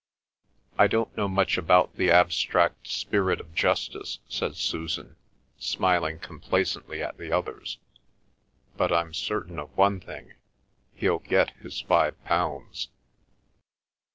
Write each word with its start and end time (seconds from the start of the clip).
"I 0.79 0.87
don't 0.87 1.15
know 1.15 1.27
much 1.27 1.59
about 1.59 1.95
the 1.95 2.09
abstract 2.09 2.87
spirit 2.87 3.39
of 3.39 3.53
justice," 3.53 4.17
said 4.27 4.55
Susan, 4.55 5.15
smiling 5.59 6.17
complacently 6.17 7.03
at 7.03 7.19
the 7.19 7.31
others, 7.31 7.77
"but 8.75 8.91
I'm 8.91 9.13
certain 9.13 9.59
of 9.59 9.77
one 9.77 9.99
thing—he'll 9.99 11.19
get 11.19 11.51
his 11.57 11.81
five 11.81 12.19
pounds!" 12.25 12.89